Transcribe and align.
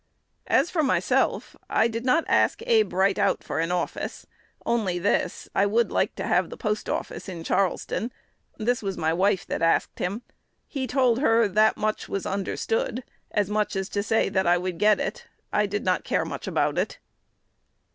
"As 0.47 0.71
for 0.71 0.81
myself, 0.81 1.55
I 1.69 1.87
did 1.87 2.03
not 2.05 2.23
ask 2.27 2.63
Abe 2.65 2.91
right 2.91 3.19
out 3.19 3.43
for 3.43 3.59
an 3.59 3.71
office, 3.71 4.25
only 4.65 4.97
this: 4.97 5.47
I 5.53 5.67
would 5.67 5.91
like 5.91 6.15
to 6.15 6.25
have 6.25 6.49
the 6.49 6.57
post 6.57 6.89
office 6.89 7.29
in 7.29 7.43
Charleston; 7.43 8.11
this 8.57 8.81
was 8.81 8.97
my 8.97 9.13
wife 9.13 9.45
that 9.45 9.61
asked 9.61 9.99
him. 9.99 10.23
He 10.67 10.87
told 10.87 11.19
her 11.19 11.47
that 11.47 11.77
much 11.77 12.09
was 12.09 12.25
understood, 12.25 13.03
as 13.29 13.47
much 13.51 13.75
as 13.75 13.89
to 13.89 14.01
say 14.01 14.27
that 14.29 14.47
I 14.47 14.57
would 14.57 14.79
get 14.79 14.99
it. 14.99 15.27
I 15.53 15.67
did 15.67 15.85
not 15.85 16.03
care 16.03 16.25
much 16.25 16.47
about 16.47 16.79
it." 16.79 16.97